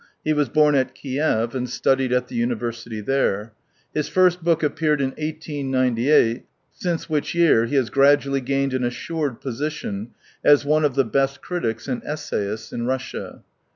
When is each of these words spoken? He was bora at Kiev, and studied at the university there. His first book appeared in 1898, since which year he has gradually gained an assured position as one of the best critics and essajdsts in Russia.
He 0.25 0.33
was 0.33 0.49
bora 0.49 0.77
at 0.77 0.95
Kiev, 0.95 1.53
and 1.53 1.69
studied 1.69 2.11
at 2.11 2.27
the 2.27 2.33
university 2.33 3.01
there. 3.01 3.53
His 3.93 4.09
first 4.09 4.43
book 4.43 4.63
appeared 4.63 4.99
in 4.99 5.09
1898, 5.09 6.47
since 6.71 7.07
which 7.07 7.35
year 7.35 7.67
he 7.67 7.75
has 7.75 7.91
gradually 7.91 8.41
gained 8.41 8.73
an 8.73 8.83
assured 8.83 9.41
position 9.41 10.09
as 10.43 10.65
one 10.65 10.85
of 10.85 10.95
the 10.95 11.05
best 11.05 11.43
critics 11.43 11.87
and 11.87 12.01
essajdsts 12.01 12.73
in 12.73 12.87
Russia. 12.87 13.43